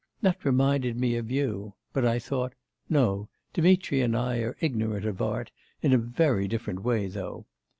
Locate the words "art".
5.21-5.51